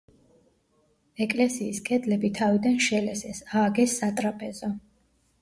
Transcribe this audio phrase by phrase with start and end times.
[1.25, 4.73] ეკლესიის კედლები თავიდან შელესეს, ააგეს სატრაპეზო.